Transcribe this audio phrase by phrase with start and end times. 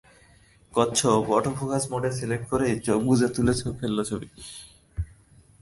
[0.73, 4.27] কচ্ছপ auto focus mode select করেই চোখ বুজে তুলে ফেলল ছবি।